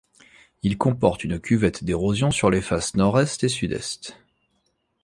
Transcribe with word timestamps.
Il 0.63 0.79
comporte 0.79 1.23
une 1.23 1.39
cuvette 1.39 1.83
d'érosion 1.83 2.31
sur 2.31 2.49
les 2.49 2.61
faces 2.63 2.95
nord-est 2.95 3.43
et 3.43 3.49
sud-est. 3.49 4.15